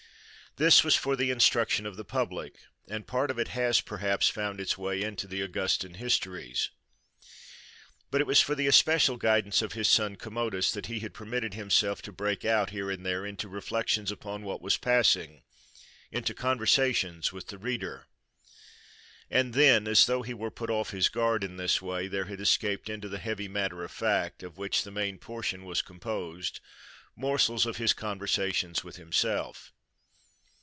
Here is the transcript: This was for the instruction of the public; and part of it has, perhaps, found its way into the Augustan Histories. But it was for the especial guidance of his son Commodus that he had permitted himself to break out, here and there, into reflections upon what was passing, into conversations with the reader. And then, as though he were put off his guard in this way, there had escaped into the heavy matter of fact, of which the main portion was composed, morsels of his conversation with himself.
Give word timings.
This 0.57 0.83
was 0.83 0.95
for 0.97 1.15
the 1.15 1.31
instruction 1.31 1.85
of 1.85 1.95
the 1.95 2.03
public; 2.03 2.55
and 2.89 3.07
part 3.07 3.31
of 3.31 3.39
it 3.39 3.47
has, 3.47 3.79
perhaps, 3.79 4.27
found 4.27 4.59
its 4.59 4.77
way 4.77 5.01
into 5.01 5.25
the 5.25 5.39
Augustan 5.39 5.93
Histories. 5.93 6.71
But 8.11 8.19
it 8.19 8.27
was 8.27 8.41
for 8.41 8.53
the 8.53 8.67
especial 8.67 9.15
guidance 9.15 9.61
of 9.61 9.71
his 9.71 9.87
son 9.87 10.17
Commodus 10.17 10.73
that 10.73 10.87
he 10.87 10.99
had 10.99 11.13
permitted 11.13 11.53
himself 11.53 12.01
to 12.01 12.11
break 12.11 12.43
out, 12.43 12.71
here 12.71 12.91
and 12.91 13.05
there, 13.05 13.25
into 13.25 13.47
reflections 13.47 14.11
upon 14.11 14.43
what 14.43 14.61
was 14.61 14.75
passing, 14.75 15.43
into 16.11 16.33
conversations 16.33 17.31
with 17.31 17.47
the 17.47 17.57
reader. 17.57 18.07
And 19.29 19.53
then, 19.53 19.87
as 19.87 20.05
though 20.05 20.21
he 20.21 20.33
were 20.33 20.51
put 20.51 20.69
off 20.69 20.89
his 20.89 21.07
guard 21.07 21.45
in 21.45 21.55
this 21.55 21.81
way, 21.81 22.09
there 22.09 22.25
had 22.25 22.41
escaped 22.41 22.89
into 22.89 23.07
the 23.07 23.19
heavy 23.19 23.47
matter 23.47 23.85
of 23.85 23.91
fact, 23.93 24.43
of 24.43 24.57
which 24.57 24.83
the 24.83 24.91
main 24.91 25.17
portion 25.17 25.63
was 25.63 25.81
composed, 25.81 26.59
morsels 27.15 27.65
of 27.65 27.77
his 27.77 27.93
conversation 27.93 28.75
with 28.83 28.97
himself. 28.97 29.71